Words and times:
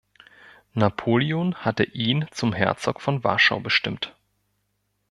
Napoleon 0.73 1.53
hatte 1.57 1.83
ihn 1.83 2.25
zum 2.31 2.53
Herzog 2.53 3.01
von 3.01 3.23
Warschau 3.23 3.59
bestimmt. 3.59 4.15